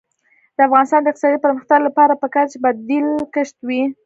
د 0.55 0.57
افغانستان 0.67 0.99
د 1.01 1.07
اقتصادي 1.09 1.39
پرمختګ 1.45 1.79
لپاره 1.87 2.19
پکار 2.23 2.45
ده 2.47 2.51
چې 2.51 2.57
بدیل 2.65 3.07
کښت 3.33 3.55
وي. 3.67 3.83